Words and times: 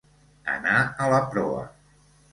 Anar 0.53 0.79
a 1.07 1.11
la 1.13 1.19
proa. 1.35 1.63